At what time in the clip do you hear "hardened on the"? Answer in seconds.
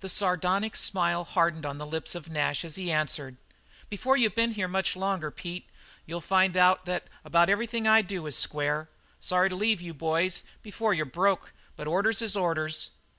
1.24-1.84